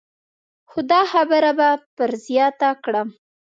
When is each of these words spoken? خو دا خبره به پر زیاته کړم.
خو 0.69 0.79
دا 0.91 1.01
خبره 1.11 1.51
به 1.57 1.69
پر 1.95 2.11
زیاته 2.25 2.69
کړم. 2.83 3.07